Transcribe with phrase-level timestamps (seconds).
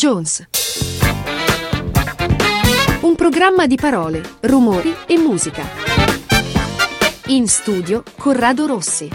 [0.00, 0.48] Jones.
[3.02, 5.62] Un programma di parole, rumori e musica.
[7.26, 9.10] In studio Corrado Rossi.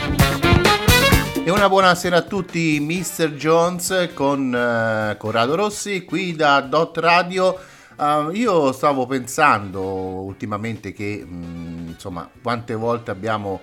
[1.43, 3.34] E una buonasera a tutti, Mr.
[3.34, 7.57] Jones con uh, Corrado Rossi qui da Dot Radio.
[7.97, 13.60] Uh, io stavo pensando ultimamente che mh, mm, insomma quante volte abbiamo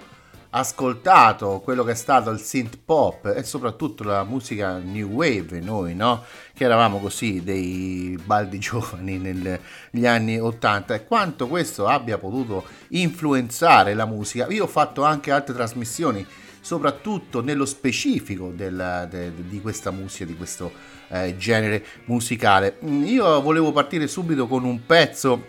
[0.55, 5.95] ascoltato quello che è stato il synth pop e soprattutto la musica new wave noi
[5.95, 6.25] no?
[6.53, 13.95] Che eravamo così dei baldi giovani negli anni 80 e quanto questo abbia potuto influenzare
[13.95, 14.47] la musica.
[14.51, 16.27] Io ho fatto anche altre trasmissioni
[16.61, 20.71] soprattutto nello specifico del, de, di questa musica di questo
[21.09, 22.79] eh, genere musicale.
[22.83, 25.49] Io volevo partire subito con un pezzo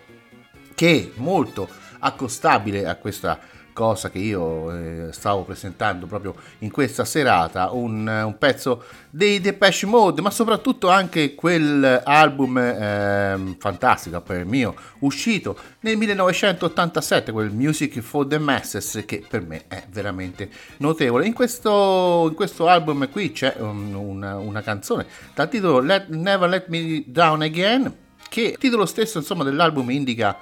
[0.73, 1.67] che è molto
[1.99, 3.39] accostabile a questa
[3.73, 9.85] cosa che io eh, stavo presentando proprio in questa serata, un, un, pezzo dei Depeche
[9.85, 18.25] Mode, ma soprattutto anche quell'album eh, fantastico per mio, uscito nel 1987, quel Music for
[18.27, 21.25] the Masses, che per me è veramente notevole.
[21.25, 26.47] In questo, in questo album qui c'è un, una, una, canzone dal titolo Let, Never
[26.47, 27.93] Let Me Down Again,
[28.29, 30.37] che il titolo stesso insomma, dell'album indica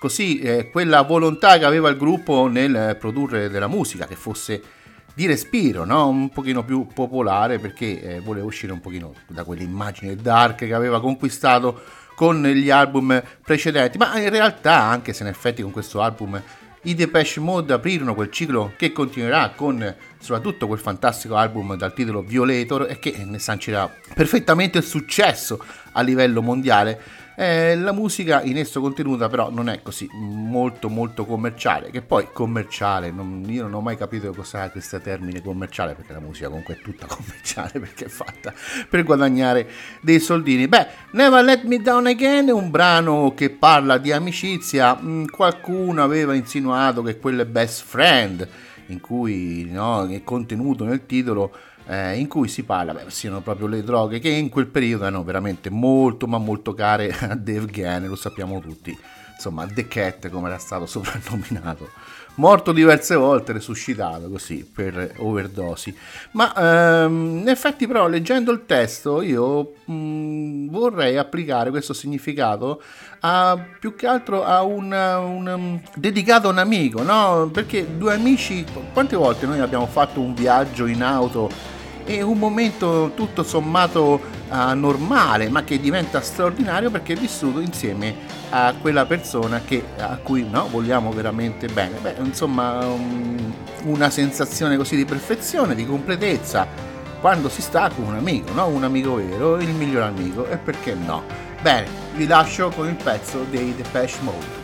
[0.00, 4.62] così eh, quella volontà che aveva il gruppo nel produrre della musica che fosse
[5.12, 6.08] di respiro, no?
[6.08, 11.02] un pochino più popolare perché eh, voleva uscire un pochino da quell'immagine dark che aveva
[11.02, 11.82] conquistato
[12.14, 16.40] con gli album precedenti, ma in realtà anche se in effetti con questo album
[16.84, 22.22] i Depeche Mode aprirono quel ciclo che continuerà con soprattutto quel fantastico album dal titolo
[22.22, 25.62] Violator e che ne sancirà perfettamente il successo
[25.92, 31.24] a livello mondiale eh, la musica in esso contenuta però non è così molto molto
[31.24, 36.12] commerciale, che poi commerciale, non, io non ho mai capito cos'è questo termine commerciale, perché
[36.12, 38.52] la musica comunque è tutta commerciale, perché è fatta
[38.88, 39.68] per guadagnare
[40.00, 40.68] dei soldini.
[40.68, 46.02] Beh, Never Let Me Down Again è un brano che parla di amicizia, mm, qualcuno
[46.02, 48.48] aveva insinuato che quello è Best Friend,
[48.86, 51.52] in cui no, è contenuto nel titolo
[51.90, 55.24] eh, in cui si parla, beh, siano proprio le droghe che in quel periodo erano
[55.24, 58.96] veramente molto ma molto care a Dave Gann, lo sappiamo tutti,
[59.34, 61.88] insomma The Cat come era stato soprannominato
[62.36, 65.94] morto diverse volte, resuscitato così per overdosi.
[66.32, 72.82] Ma ehm, in effetti, però, leggendo il testo, io mh, mm, vorrei applicare questo significato
[73.20, 77.50] a, più che altro a un, um, dedicato a un amico, no?
[77.52, 81.78] Perché due amici, quante volte noi abbiamo fatto un viaggio in auto?
[82.18, 88.14] È un momento tutto sommato uh, normale, ma che diventa straordinario perché è vissuto insieme
[88.50, 91.98] a quella persona che, a cui no, vogliamo veramente bene.
[92.00, 93.54] Beh, insomma, um,
[93.84, 96.66] una sensazione così di perfezione, di completezza,
[97.20, 98.66] quando si sta con un amico, no?
[98.66, 101.22] un amico vero, il miglior amico, e perché no?
[101.60, 104.58] Bene, vi lascio con il pezzo dei Depeche Mode.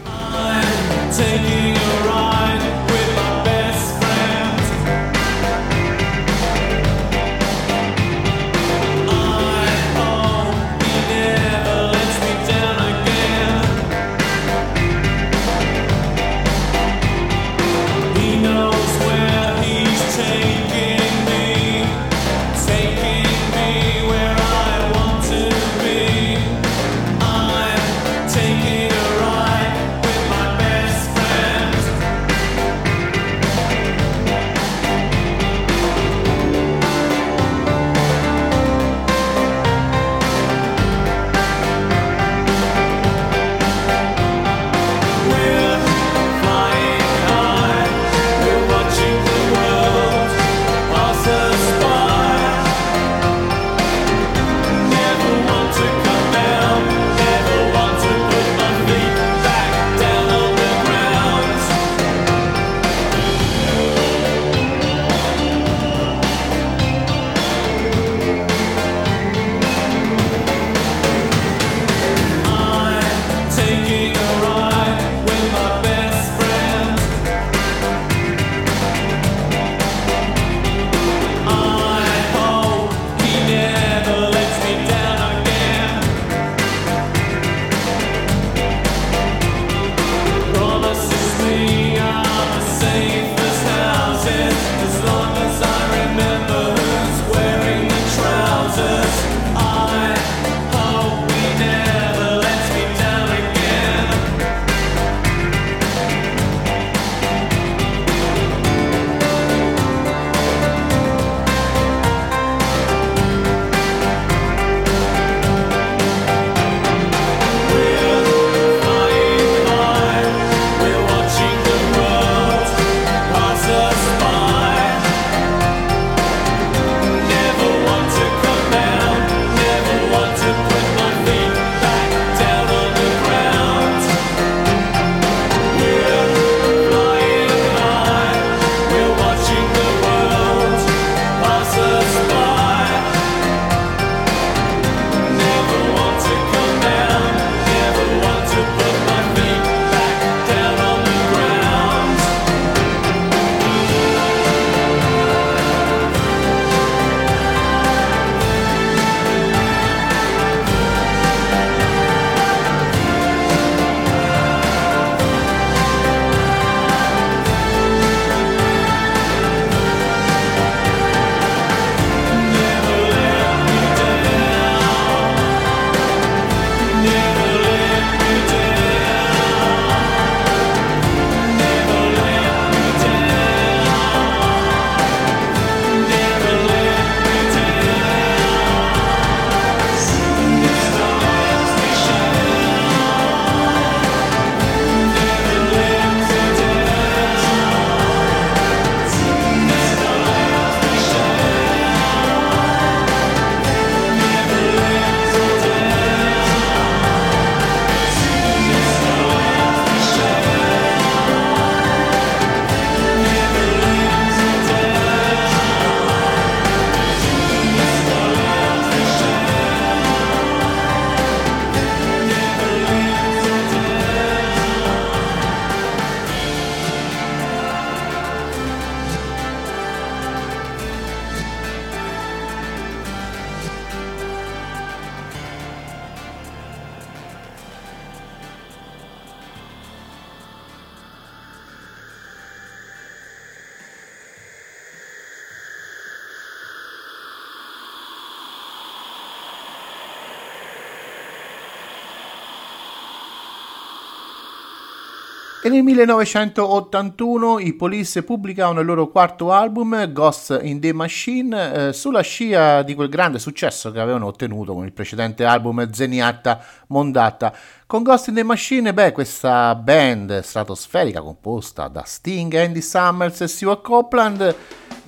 [255.77, 262.23] Nel 1981 i Police pubblicano il loro quarto album, Ghost in the Machine, eh, sulla
[262.23, 267.55] scia di quel grande successo che avevano ottenuto con il precedente album Zeniatta Mondata.
[267.87, 273.47] Con Ghost in the Machine, beh, questa band stratosferica composta da Sting, Andy Summers e
[273.47, 274.55] Stewart Copeland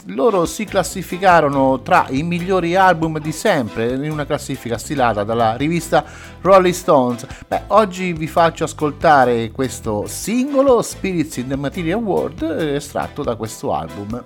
[0.08, 6.04] loro si classificarono tra i migliori album di sempre in una classifica stilata dalla rivista
[6.40, 7.26] Rolling Stones.
[7.46, 13.74] Beh, oggi vi faccio ascoltare questo singolo Spirits in the Material World estratto da questo
[13.74, 14.24] album.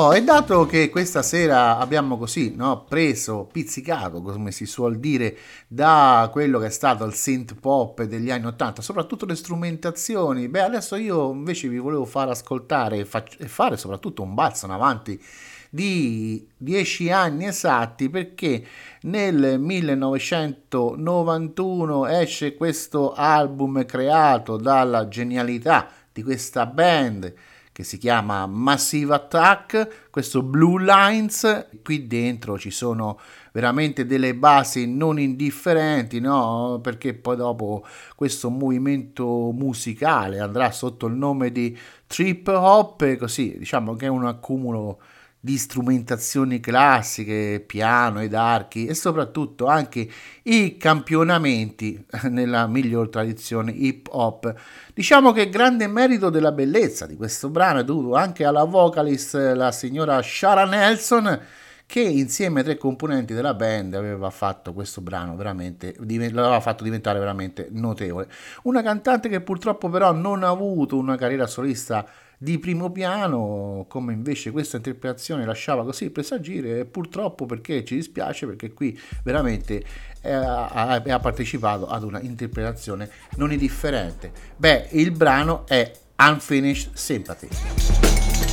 [0.00, 5.36] Oh, e dato che questa sera abbiamo così no, preso, pizzicato, come si suol dire,
[5.66, 10.62] da quello che è stato il synth pop degli anni 80, soprattutto le strumentazioni, beh,
[10.62, 14.72] adesso io invece vi volevo far ascoltare e, fac- e fare soprattutto un balzo in
[14.72, 15.20] avanti
[15.68, 18.64] di dieci anni esatti perché
[19.02, 27.34] nel 1991 esce questo album creato dalla genialità di questa band
[27.78, 33.20] che si chiama Massive Attack, questo Blue Lines, qui dentro ci sono
[33.52, 36.80] veramente delle basi non indifferenti, no?
[36.82, 43.94] Perché poi dopo questo movimento musicale andrà sotto il nome di trip hop, così diciamo
[43.94, 45.00] che è un accumulo
[45.48, 50.06] di strumentazioni classiche, piano ed archi e soprattutto anche
[50.42, 54.54] i campionamenti nella miglior tradizione hip hop.
[54.92, 59.72] Diciamo che grande merito della bellezza di questo brano è dovuto anche alla vocalist la
[59.72, 61.40] signora Shara Nelson
[61.86, 67.18] che insieme ai tre componenti della band aveva fatto questo brano veramente l'aveva fatto diventare
[67.18, 68.28] veramente notevole.
[68.64, 72.06] Una cantante che purtroppo però non ha avuto una carriera solista
[72.38, 78.72] di primo piano, come invece questa interpretazione lasciava così presagire, purtroppo perché ci dispiace, perché
[78.72, 79.84] qui veramente
[80.22, 84.30] eh, ha, partecipato ad una interpretazione non indifferente.
[84.56, 88.47] Beh, il brano è Unfinished Sympathy.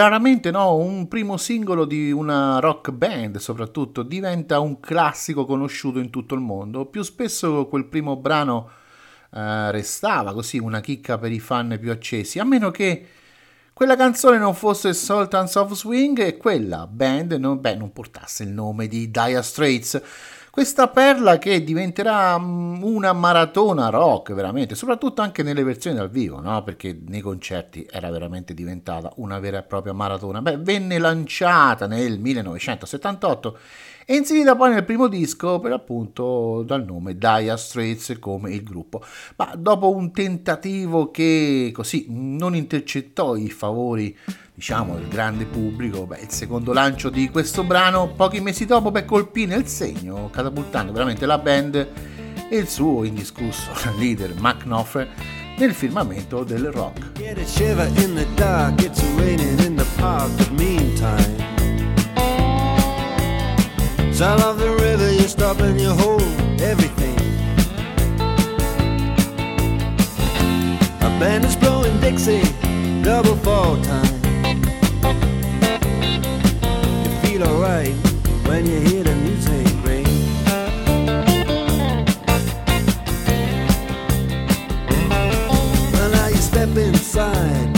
[0.00, 6.08] Raramente no, un primo singolo di una rock band soprattutto diventa un classico conosciuto in
[6.08, 6.86] tutto il mondo.
[6.86, 8.70] Più spesso quel primo brano
[9.30, 13.06] eh, restava così una chicca per i fan più accesi, a meno che
[13.74, 18.50] quella canzone non fosse Sultans of Swing e quella band non, beh, non portasse il
[18.50, 20.02] nome di Dire Straits.
[20.52, 26.40] Questa perla che diventerà mm, una maratona rock, veramente, soprattutto anche nelle versioni dal vivo,
[26.40, 26.64] no?
[26.64, 30.42] perché nei concerti era veramente diventata una vera e propria maratona.
[30.42, 33.58] Beh, venne lanciata nel 1978
[34.04, 39.04] e inserita poi nel primo disco per appunto dal nome Dire Straits come il gruppo.
[39.36, 44.18] Ma dopo un tentativo che così non intercettò i favori
[44.60, 49.06] diciamo del grande pubblico, beh, il secondo lancio di questo brano pochi mesi dopo beh,
[49.06, 51.88] colpì nel segno, catapultando veramente la band
[52.50, 55.08] e il suo indiscusso leader Mac Knopfler
[55.56, 57.12] nel firmamento del rock.
[64.12, 65.92] Sound of the river, you stop and you
[66.60, 67.18] everything.
[71.00, 72.42] A band is blowing Dixie,
[73.02, 74.19] double fall time.
[77.40, 77.94] Feel alright
[78.46, 80.04] when you hear the music ring.
[85.92, 87.69] Well, now you step inside,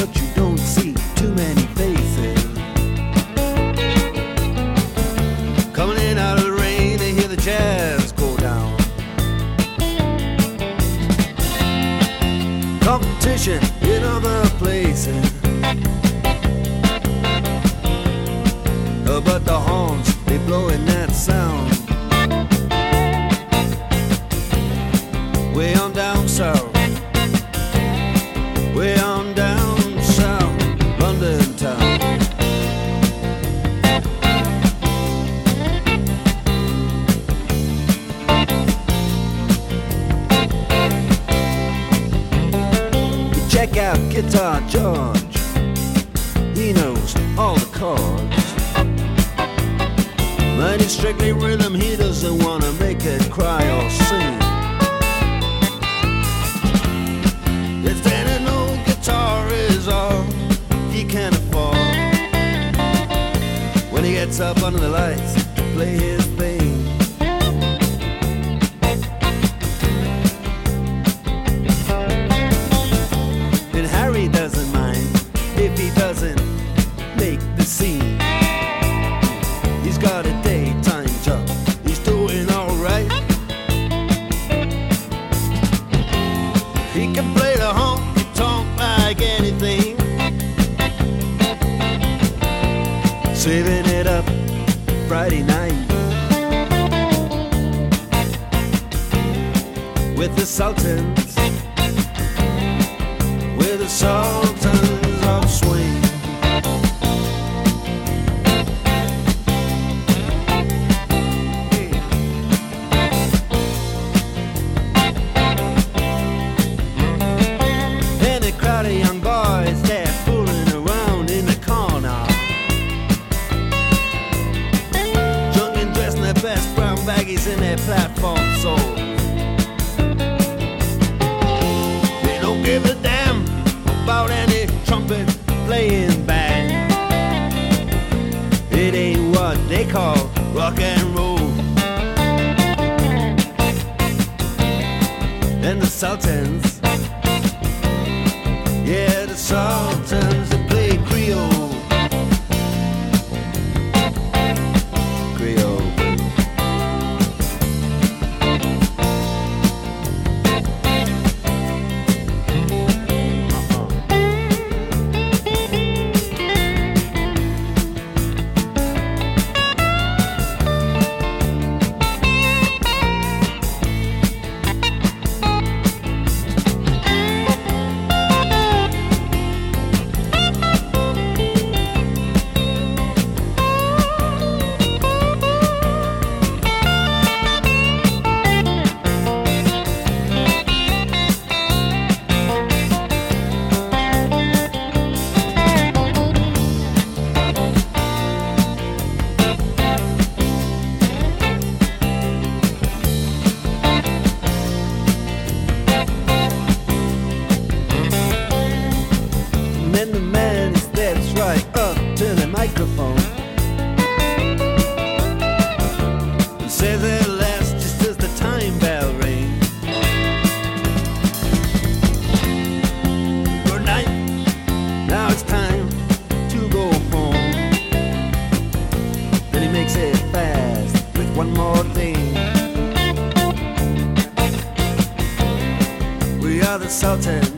[237.05, 237.52] are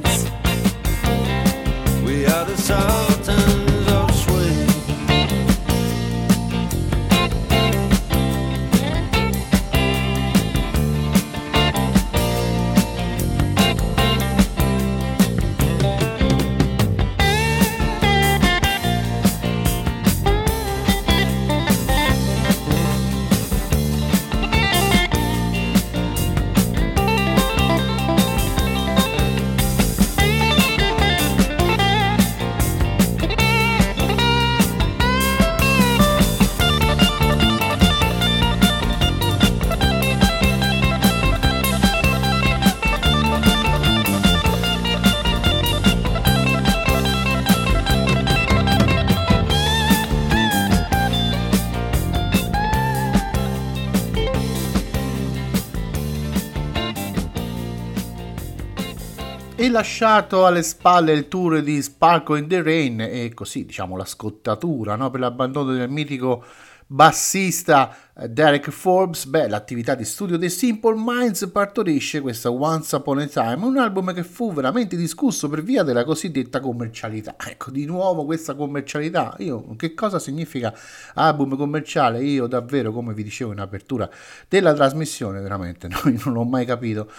[59.74, 64.94] lasciato alle spalle il tour di Sparkle in the Rain e così diciamo la scottatura
[64.94, 66.44] no, per l'abbandono del mitico
[66.86, 73.18] bassista eh, Derek Forbes, beh, l'attività di studio dei Simple Minds partorisce questa Once Upon
[73.18, 77.34] a Time, un album che fu veramente discusso per via della cosiddetta commercialità.
[77.36, 79.34] Ecco, di nuovo questa commercialità.
[79.38, 80.72] Io, che cosa significa
[81.14, 82.22] album commerciale?
[82.22, 84.08] Io davvero, come vi dicevo in apertura
[84.48, 87.10] della trasmissione, veramente no, non l'ho mai capito.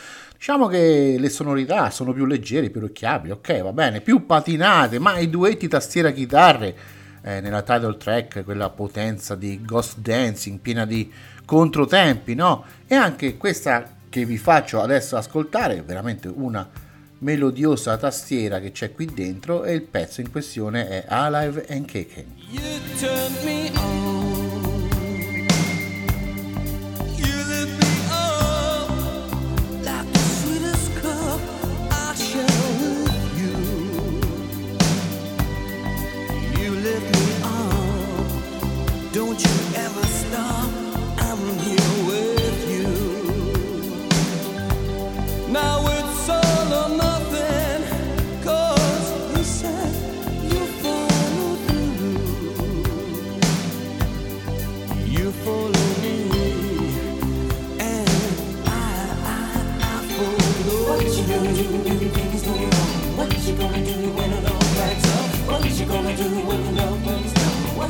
[0.45, 5.17] Diciamo che le sonorità sono più leggere, più orecchiabili, ok, va bene, più patinate, ma
[5.17, 6.75] i duetti tastiera-chitarre
[7.23, 11.11] eh, nella title track, quella potenza di Ghost Dancing piena di
[11.45, 12.63] controtempi, no?
[12.85, 16.69] E anche questa che vi faccio adesso ascoltare, veramente una
[17.17, 22.27] melodiosa tastiera che c'è qui dentro e il pezzo in questione è Alive and Kicking.
[39.15, 39.94] Don't you ever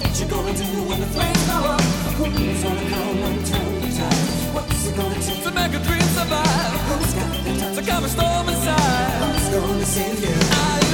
[0.05, 1.81] What you gonna do when the flames go up?
[1.81, 4.53] Who's gonna come and?
[4.53, 7.75] What's it gonna take To make a dream survive, Who's got the time?
[7.75, 9.23] to calm a storm inside.
[9.23, 10.29] Who's gonna save you?
[10.29, 10.84] Alive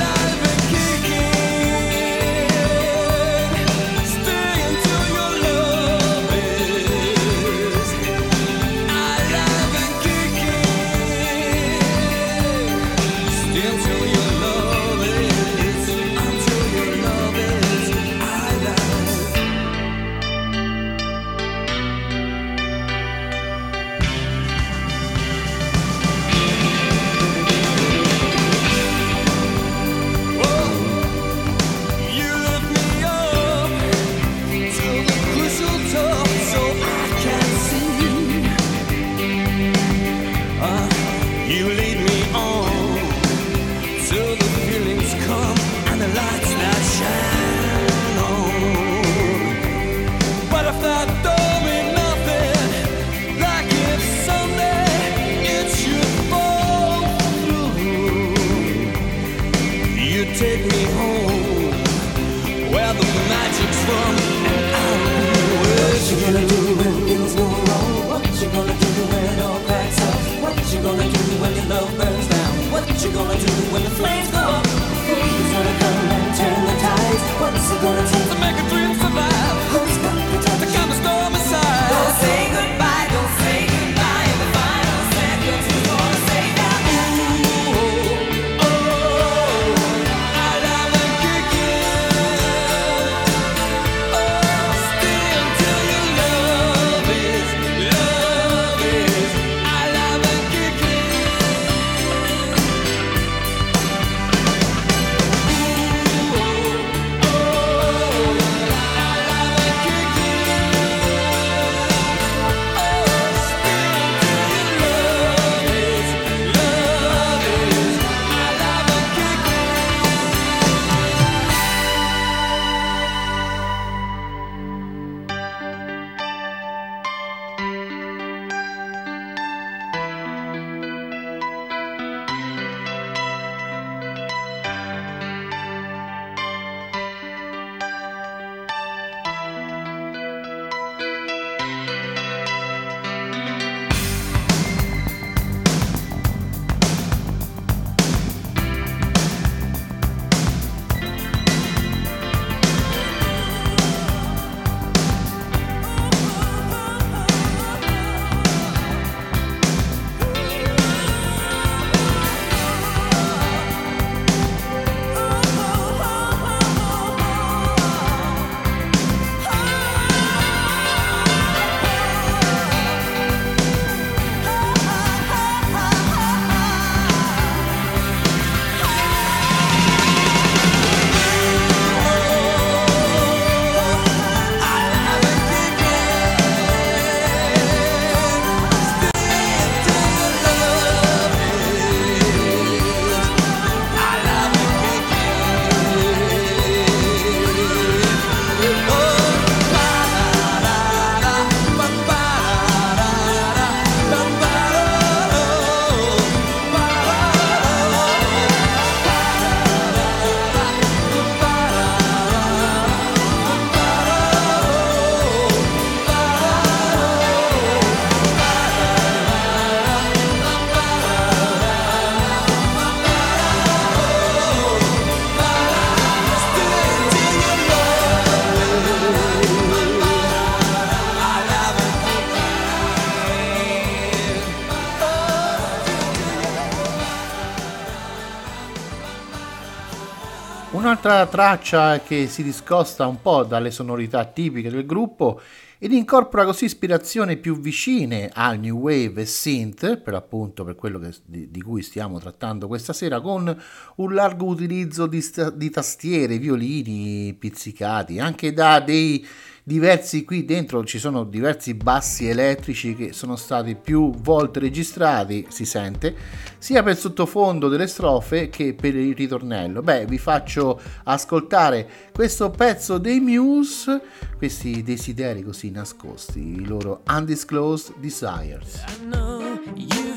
[241.04, 245.42] Un'altra traccia che si discosta un po' dalle sonorità tipiche del gruppo
[245.80, 251.00] ed incorpora così ispirazioni più vicine al new wave e synth, per appunto per quello
[251.00, 253.60] che- di, di cui stiamo trattando questa sera, con
[253.96, 259.26] un largo utilizzo di, di tastiere, violini pizzicati, anche da dei
[259.64, 265.66] diversi qui dentro ci sono diversi bassi elettrici che sono stati più volte registrati, si
[265.66, 266.16] sente,
[266.58, 269.82] sia per il sottofondo delle strofe che per il ritornello.
[269.82, 274.02] Beh, vi faccio ascoltare questo pezzo dei Muse,
[274.38, 278.84] questi desideri così nascosti, i loro undisclosed desires.
[278.88, 279.42] I know
[279.76, 280.11] you've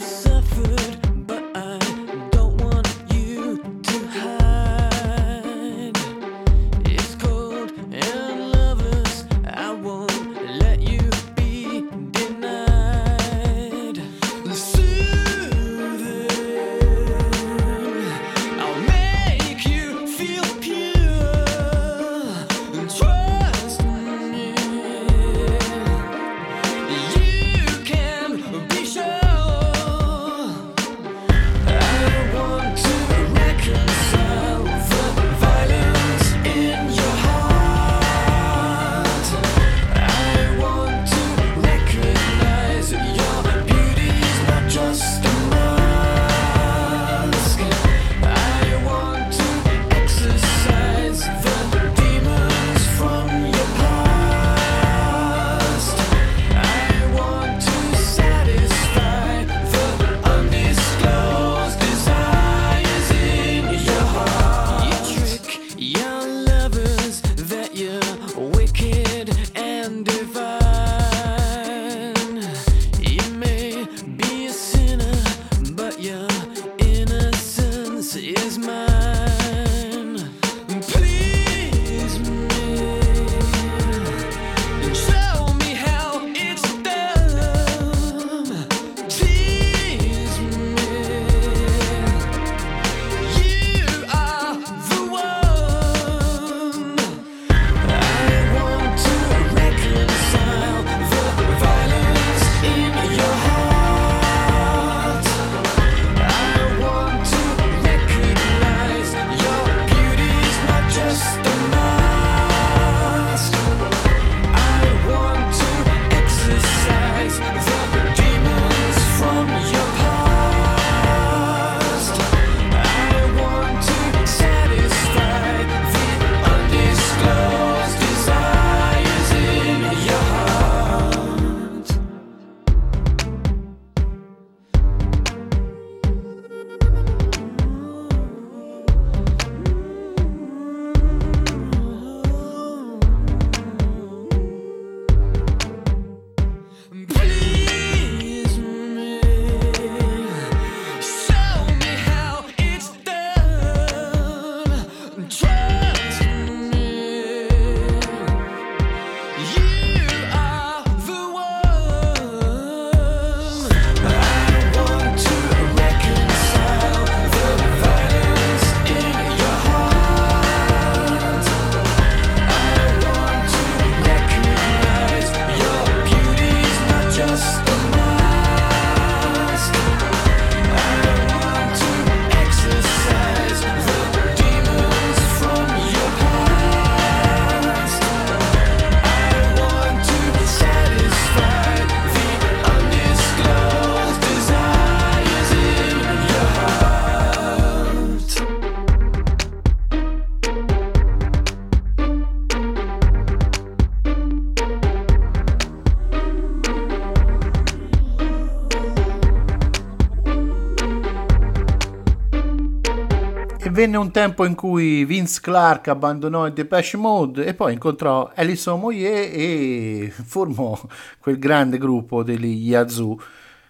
[213.84, 218.80] venne un tempo in cui Vince Clark abbandonò il Depeche Mode e poi incontrò Alison
[218.80, 220.80] Moyer e formò
[221.20, 223.20] quel grande gruppo degli Yazoo.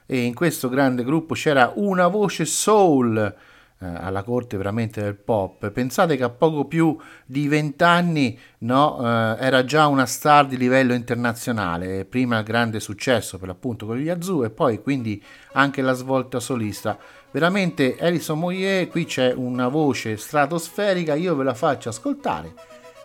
[0.06, 5.68] E in questo grande gruppo c'era una voce soul eh, alla corte veramente del pop.
[5.70, 6.96] Pensate che a poco più
[7.26, 13.48] di vent'anni no, eh, era già una star di livello internazionale, prima grande successo per
[13.48, 15.20] l'appunto con gli Yazoo e poi quindi
[15.54, 16.96] anche la svolta solista.
[17.34, 22.54] Veramente Alison Moyer, qui c'è una voce stratosferica, io ve la faccio ascoltare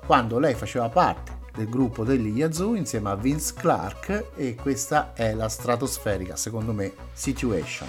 [0.05, 5.33] quando lei faceva parte del gruppo degli Yazoo insieme a Vince Clark e questa è
[5.33, 7.87] la stratosferica, secondo me, Situation.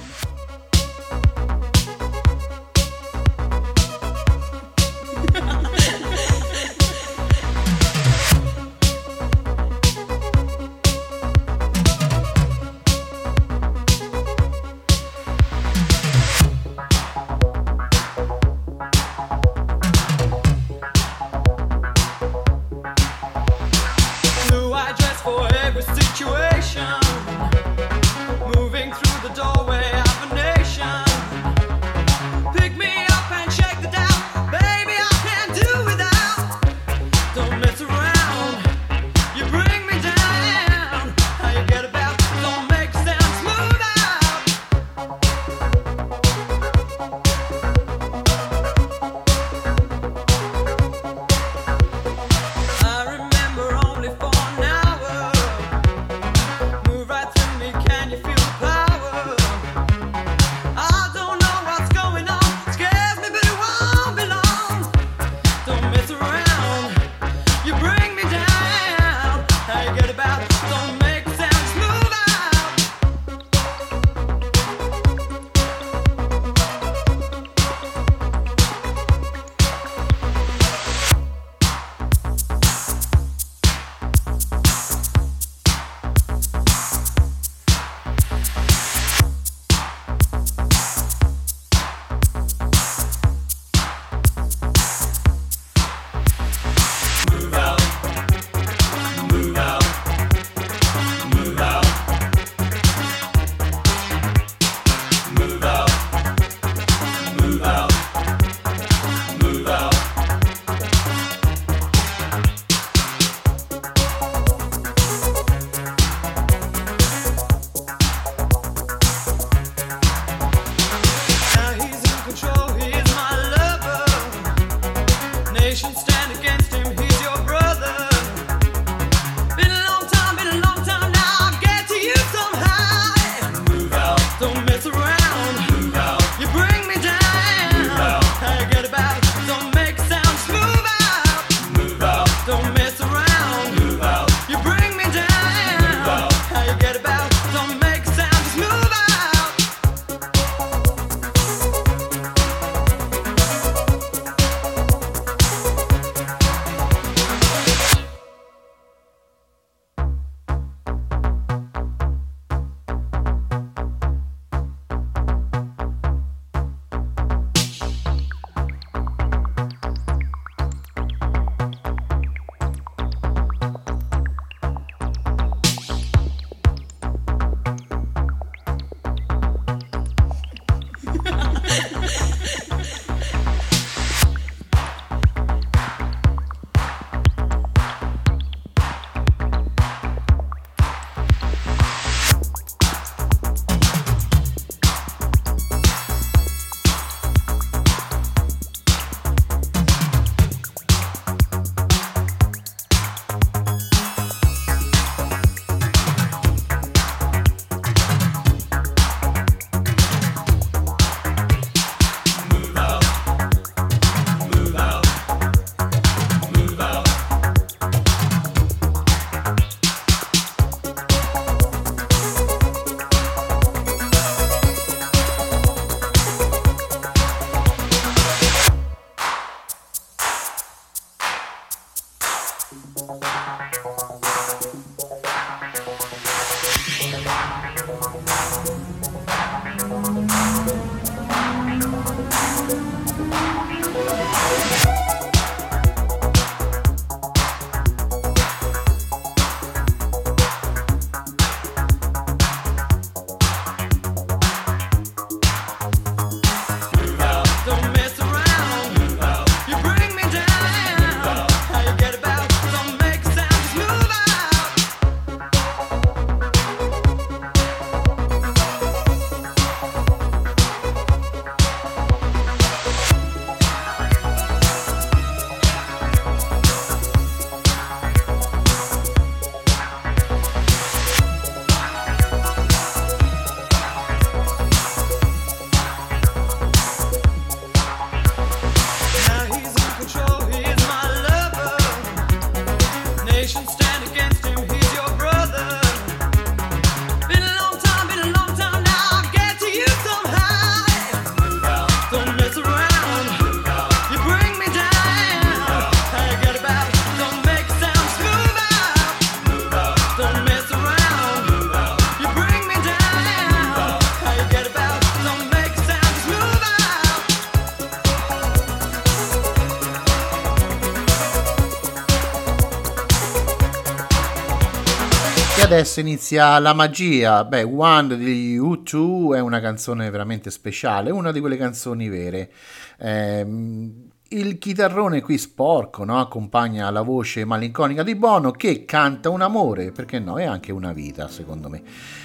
[326.00, 327.44] Inizia la magia.
[327.44, 332.50] Beh, One di U2 è una canzone veramente speciale, una di quelle canzoni vere.
[332.98, 336.20] Ehm, il chitarrone qui sporco no?
[336.20, 340.92] accompagna la voce malinconica di Bono che canta un amore, perché no, è anche una
[340.92, 341.82] vita secondo me.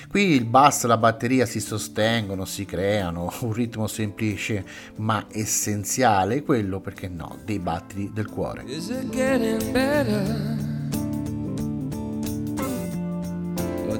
[0.07, 4.63] Qui il basso e la batteria si sostengono, si creano, un ritmo semplice
[4.97, 8.63] ma essenziale, quello perché no, dei battiti del cuore.
[8.67, 10.74] Is it getting better?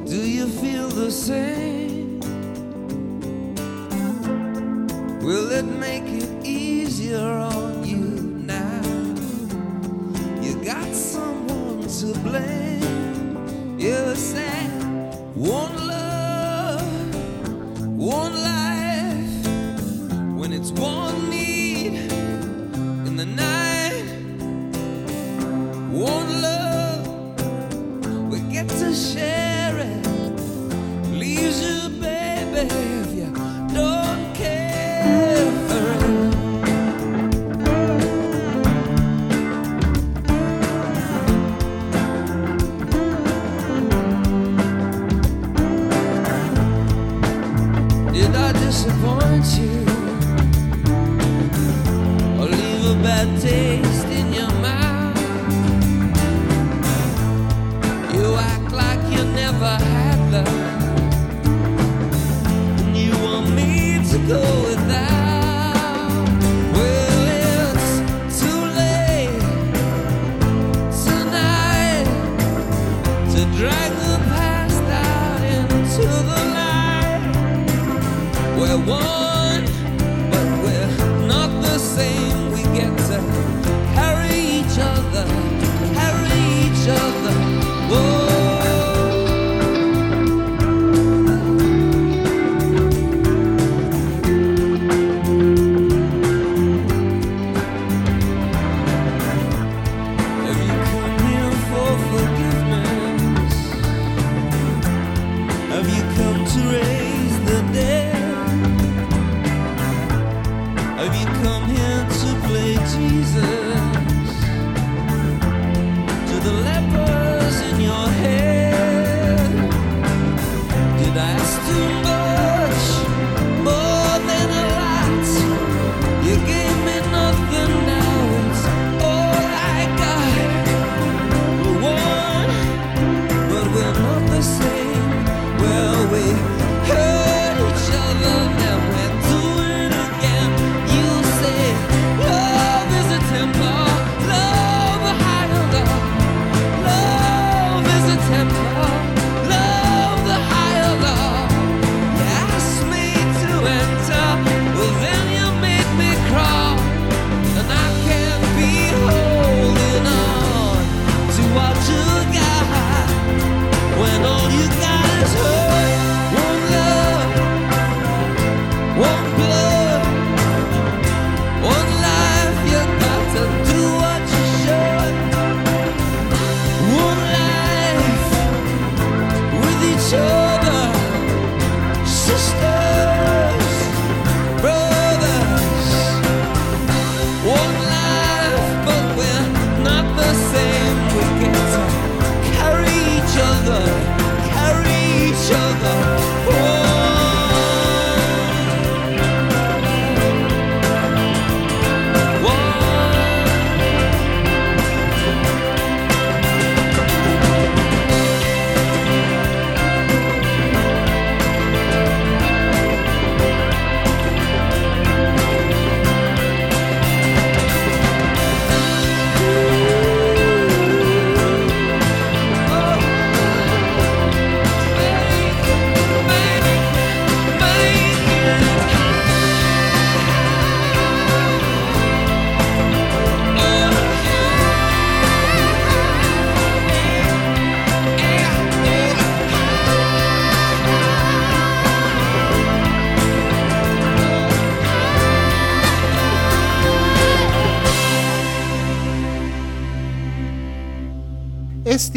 [0.06, 2.20] Do you feel the same?
[5.22, 7.97] Will it make it easier on you
[8.45, 8.82] now?
[10.41, 13.80] You got someone to blame.
[13.80, 14.70] You said
[15.34, 17.16] one love,
[17.97, 19.47] one life.
[20.39, 21.93] When it's one need
[23.08, 24.06] in the night,
[25.91, 27.08] one love,
[28.32, 29.55] we get to share
[48.76, 49.86] disappoint you?
[52.40, 53.95] Or leave a bad taste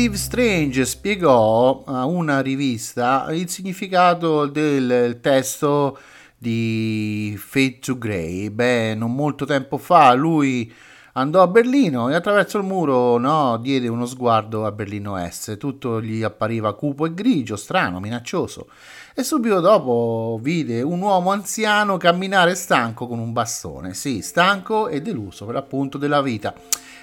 [0.08, 5.98] Steve Strange spiegò a una rivista il significato del testo
[6.38, 8.48] di Fade to Grey.
[8.48, 10.72] Beh, non molto tempo fa lui
[11.18, 15.56] Andò a Berlino e attraverso il muro no, diede uno sguardo a Berlino Est.
[15.56, 18.68] Tutto gli appariva cupo e grigio, strano, minaccioso.
[19.14, 23.94] E subito dopo vide un uomo anziano camminare stanco con un bastone.
[23.94, 26.54] Sì, stanco e deluso per l'appunto della vita.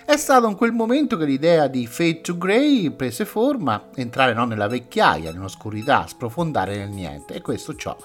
[0.06, 4.46] È stato in quel momento che l'idea di Fade to Grey prese forma, entrare no,
[4.46, 7.34] nella vecchiaia, nell'oscurità, sprofondare nel niente.
[7.34, 7.98] E questo ciò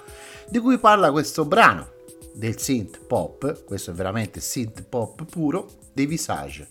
[0.48, 1.90] di cui parla questo brano
[2.32, 6.68] del synth pop, questo è veramente synth pop puro, dei Visage.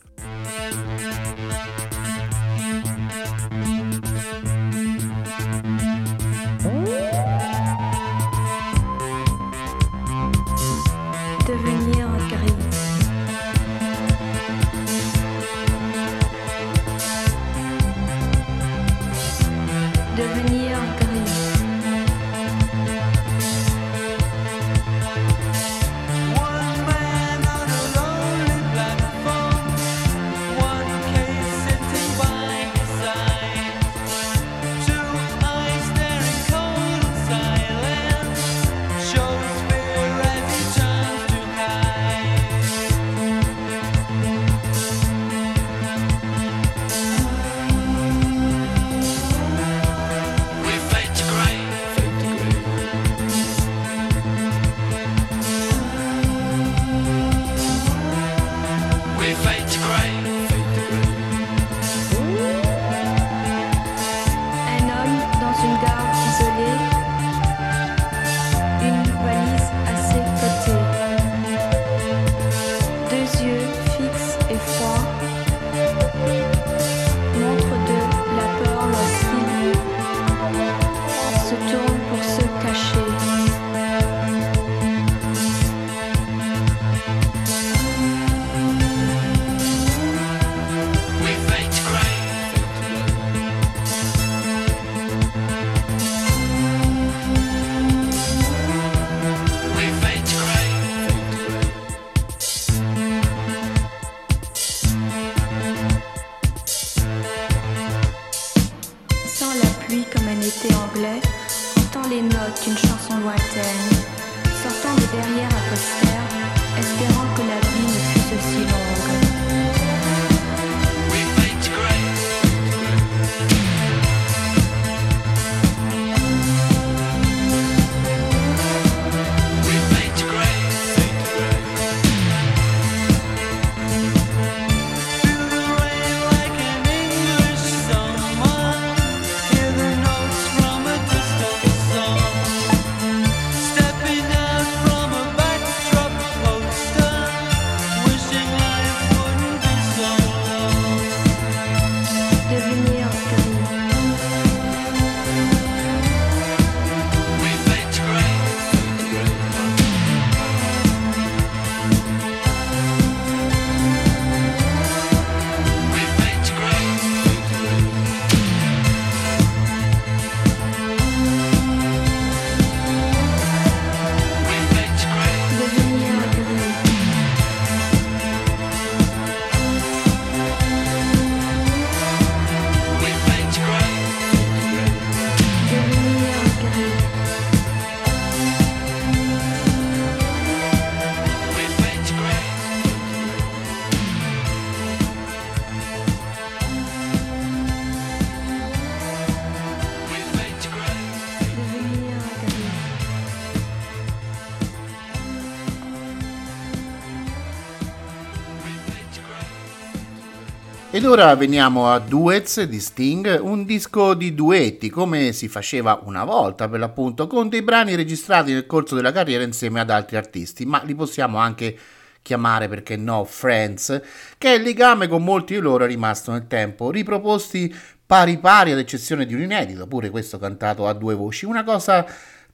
[210.99, 216.25] Ed ora veniamo a Duets di Sting, un disco di duetti come si faceva una
[216.25, 220.65] volta per l'appunto, con dei brani registrati nel corso della carriera insieme ad altri artisti,
[220.65, 221.77] ma li possiamo anche
[222.21, 224.01] chiamare perché no Friends,
[224.37, 227.73] che è il legame con molti di loro è rimasto nel tempo, riproposti
[228.05, 232.05] pari pari ad eccezione di un inedito, pure questo cantato a due voci, una cosa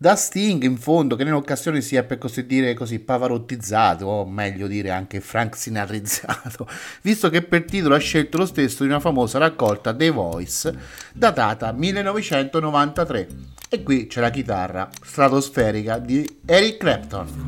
[0.06, 4.68] da Sting in fondo che nell'occasione si è per così dire così pavarottizzato o meglio
[4.68, 6.68] dire anche Frank Sinatrizzato
[7.02, 10.78] visto che per titolo ha scelto lo stesso di una famosa raccolta The Voice
[11.12, 13.28] datata 1993
[13.68, 17.48] e qui c'è la chitarra stratosferica di Eric Clapton.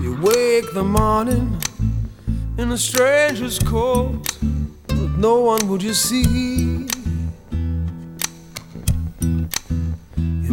[0.00, 1.58] You wake the morning
[2.58, 4.38] in a stranger's coat
[4.86, 6.86] but no one would you see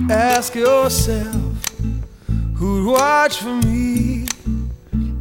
[0.01, 1.69] You ask yourself,
[2.55, 4.25] who'd watch for me?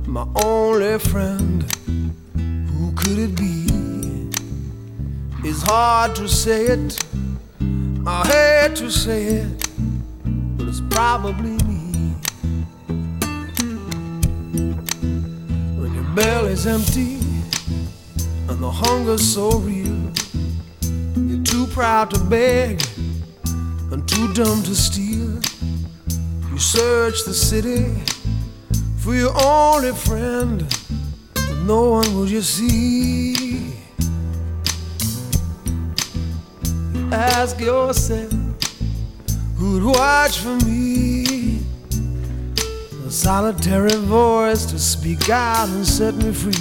[0.06, 1.62] My only friend,
[2.34, 3.66] who could it be?
[5.46, 7.04] It's hard to say it,
[8.06, 9.68] I hate to say it,
[10.56, 11.59] but it's probably
[16.14, 17.18] belly's empty
[18.48, 20.10] and the hunger's so real,
[21.16, 22.82] you're too proud to beg
[23.92, 25.40] and too dumb to steal.
[26.50, 27.94] You search the city
[28.98, 30.66] for your only friend,
[31.34, 33.72] but no one will you see.
[36.92, 38.32] You ask yourself,
[39.56, 41.29] who'd watch for me?
[43.10, 46.54] Solitary voice to speak out and set me free.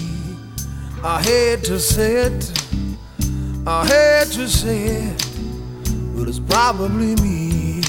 [1.03, 2.51] I hate to say it,
[3.67, 5.25] I hate to say it,
[6.15, 7.83] but it's probably me.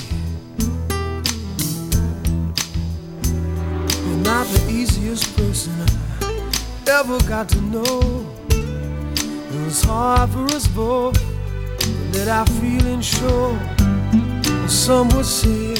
[4.04, 5.72] You're not the easiest person
[6.20, 8.26] I ever got to know.
[8.50, 11.18] It was hard for us both
[11.78, 13.58] to let our feelings show.
[14.68, 15.76] Some would say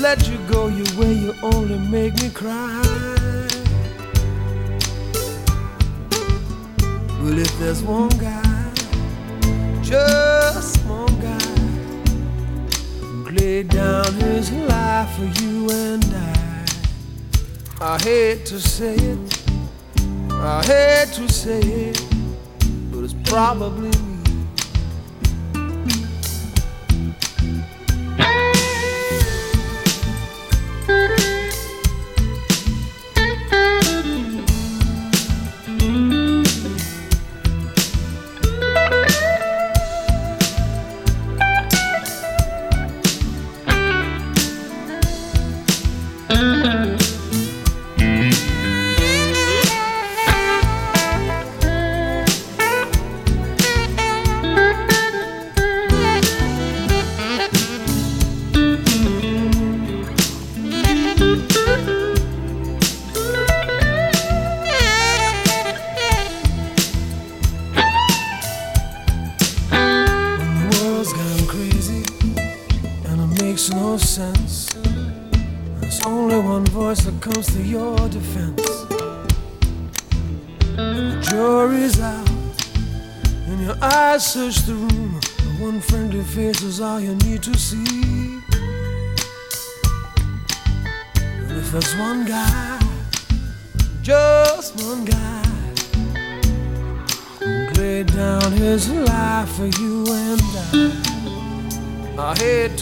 [0.00, 1.12] let you go your way.
[1.12, 2.82] You only make me cry.
[7.20, 8.72] Well, if there's one guy,
[9.82, 11.38] just one guy,
[13.00, 16.66] who laid down his life for you and I,
[17.80, 19.42] I hate to say it,
[20.30, 22.00] I hate to say it,
[22.92, 23.90] but it's probably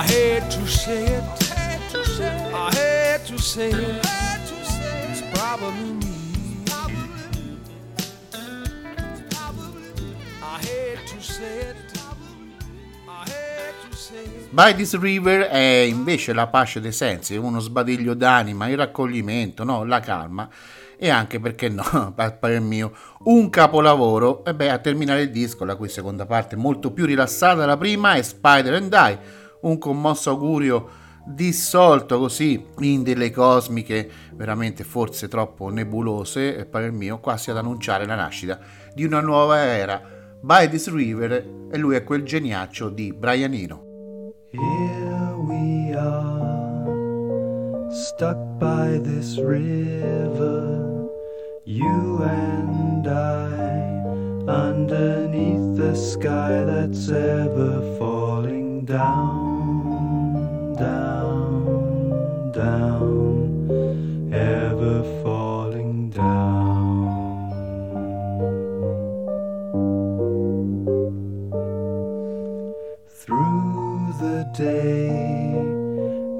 [0.00, 1.22] I hate to say it.
[2.54, 4.00] I hate to say it.
[5.10, 6.64] It's probably me.
[14.48, 19.84] By This River è invece la pace dei sensi, uno sbadiglio d'anima, il raccoglimento, no?
[19.84, 20.48] la calma
[20.96, 21.82] e anche perché no,
[22.16, 22.92] a parer mio,
[23.24, 24.44] un capolavoro.
[24.46, 28.14] E beh, a terminare il disco, la cui seconda parte molto più rilassata della prima,
[28.14, 29.18] è Spider and Die,
[29.62, 30.88] un commosso augurio
[31.26, 38.06] dissolto così in delle cosmiche veramente forse troppo nebulose, e parer mio, quasi ad annunciare
[38.06, 38.58] la nascita
[38.94, 40.18] di una nuova era.
[40.42, 43.88] By This River e lui è quel geniaccio di Brian Eno.
[44.52, 51.06] Here we are, stuck by this river,
[51.64, 54.02] you and I,
[54.48, 59.49] underneath the sky that's ever falling down,
[60.80, 67.50] down, down, ever falling down.
[73.08, 75.52] Through the day,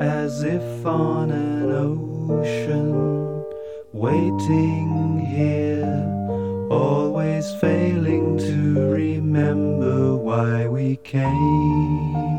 [0.01, 3.45] as if on an ocean,
[3.93, 6.07] waiting here,
[6.71, 12.30] always failing to remember why we came,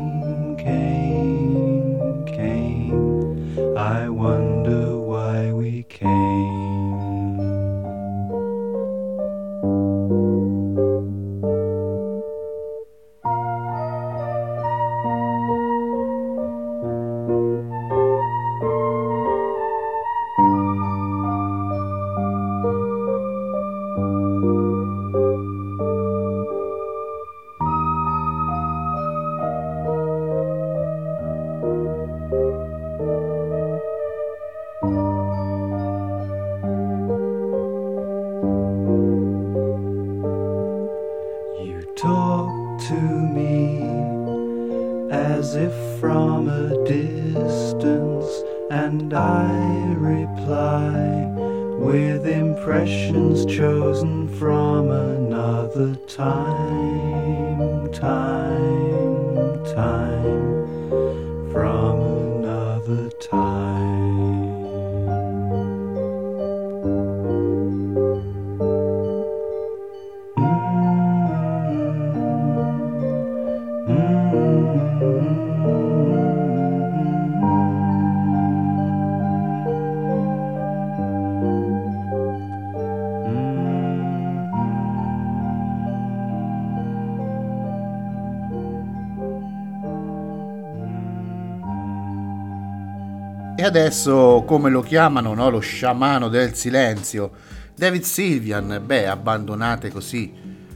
[93.62, 95.48] E adesso, come lo chiamano, no?
[95.48, 97.30] lo sciamano del silenzio,
[97.76, 100.32] David Sylvian, beh, abbandonate così,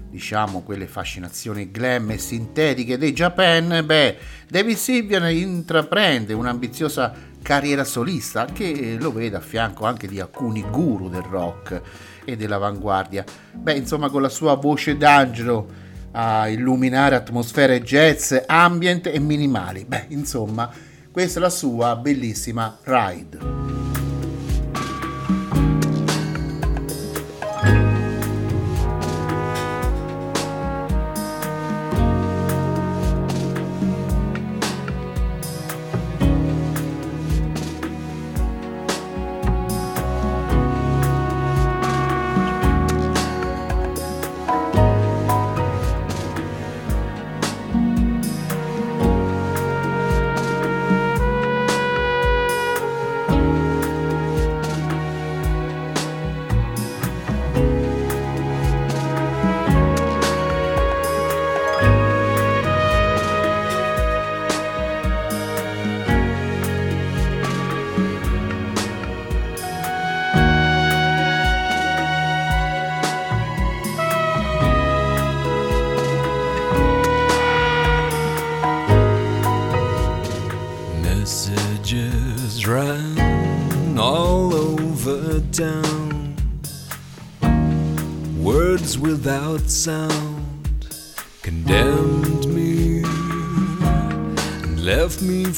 [0.09, 4.17] diciamo, quelle fascinazioni glam e sintetiche dei Japan, beh,
[4.49, 7.13] David Sylvian intraprende un'ambiziosa
[7.43, 11.83] carriera solista che lo vede a fianco anche di alcuni guru del rock
[12.25, 13.25] e dell'avanguardia.
[13.51, 15.67] Beh, insomma, con la sua voce d'angelo
[16.13, 19.85] a illuminare atmosfere jazz, ambient e minimali.
[19.85, 20.71] Beh, insomma,
[21.17, 23.66] questa è la sua bellissima Ride.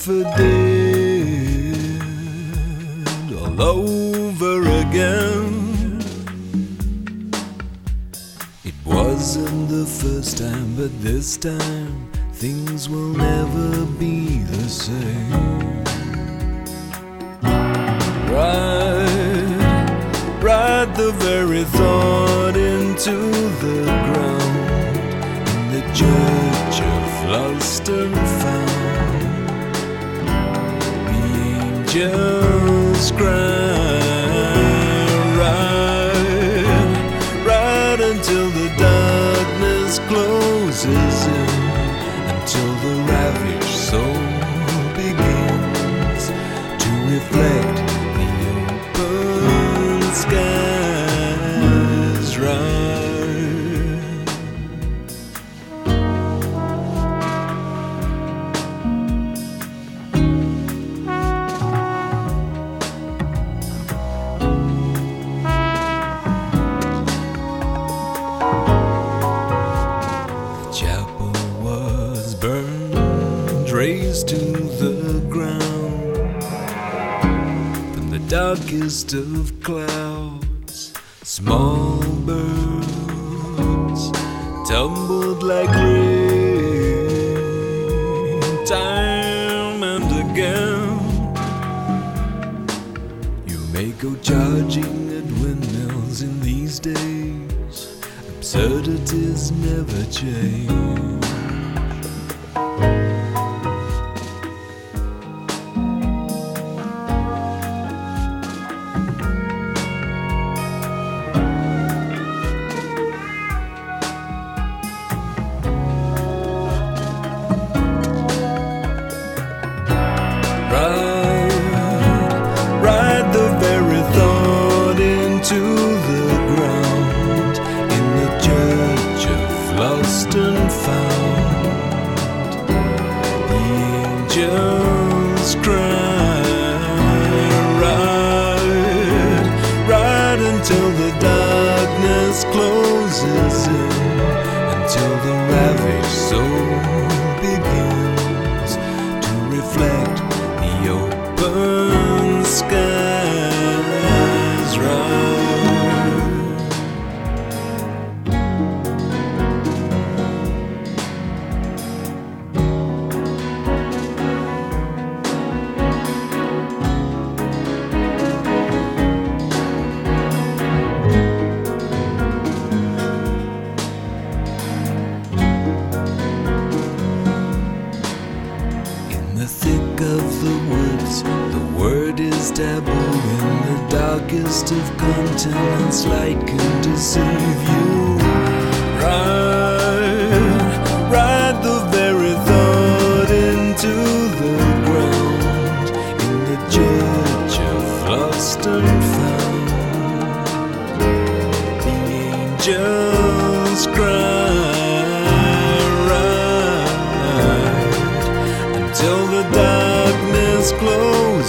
[0.06, 0.32] Dead
[3.32, 6.00] all over again.
[8.64, 15.84] It wasn't the first time, but this time things will never be the same.
[18.32, 19.90] Ride,
[20.42, 23.16] ride the very thought into
[23.64, 24.96] the ground
[25.48, 27.88] in the church of lost
[31.98, 33.28] just grind
[35.36, 36.62] right,
[37.44, 41.07] right until the darkness closes.
[78.88, 84.10] Of clouds, small birds
[84.66, 87.04] tumbled like rain,
[88.64, 90.98] time and again.
[93.46, 98.00] You may go charging at windmills in these days.
[98.30, 101.17] Absurdities never change.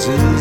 [0.10, 0.39] faces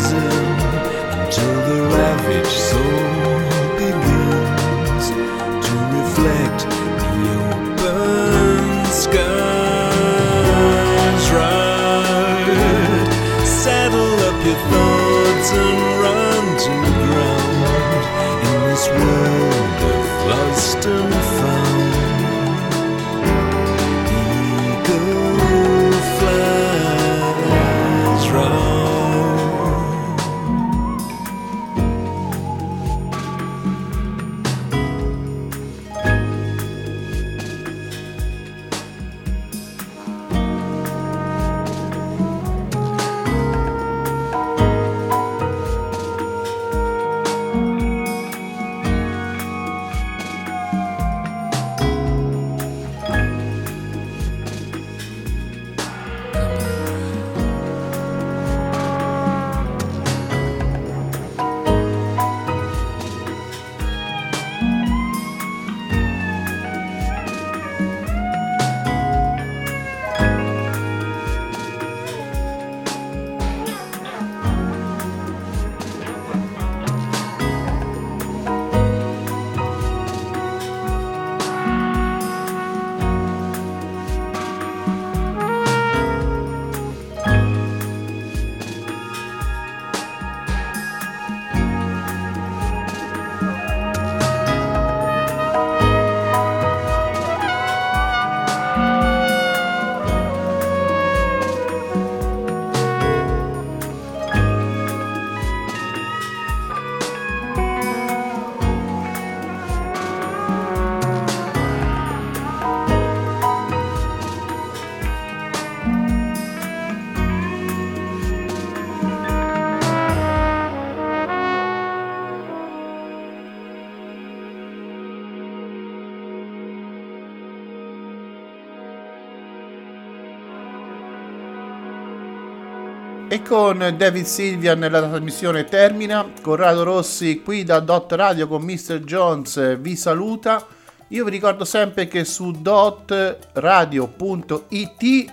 [133.31, 136.27] E con David Silvian la trasmissione termina.
[136.41, 139.03] Corrado Rossi qui da Dot Radio con Mr.
[139.03, 140.65] Jones vi saluta.
[141.09, 143.33] Io vi ricordo sempre che su dotradio.it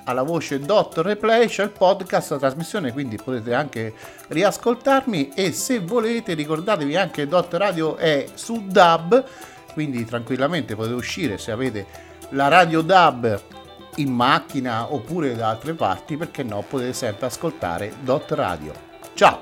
[0.05, 3.95] alla voce Dot Replay c'è il podcast, la trasmissione, quindi potete anche
[4.29, 9.25] riascoltarmi e se volete ricordatevi anche che Dot Radio è su Dub,
[9.73, 11.87] quindi tranquillamente potete uscire se avete
[12.31, 13.56] la radio DAB
[13.97, 18.73] in macchina oppure da altre parti, perché no, potete sempre ascoltare Dot Radio.
[19.15, 19.41] Ciao!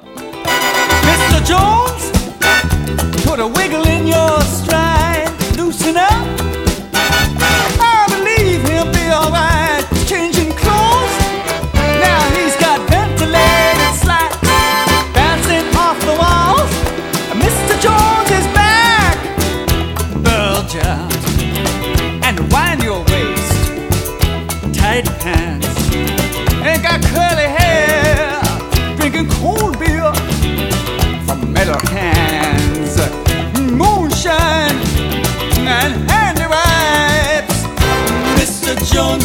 [1.03, 1.43] Mr.
[1.43, 2.11] Jones,
[3.25, 5.31] put a wiggle in your stride.
[5.57, 6.54] Loosen up.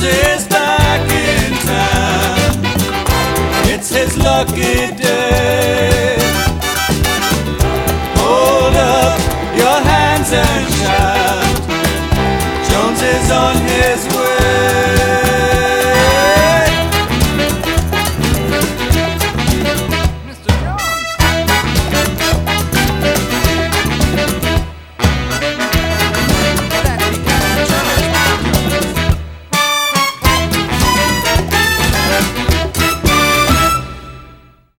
[0.02, 1.54] Back in.
[3.70, 5.39] It's his lucky day.